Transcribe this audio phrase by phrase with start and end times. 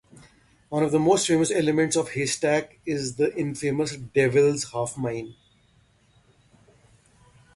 [0.69, 5.35] One of the most famous elements of Haystack is the infamous "Devil's Half Mile".